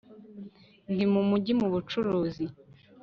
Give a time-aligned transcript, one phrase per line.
[0.91, 2.45] Ndi mumujyi mubucuruzi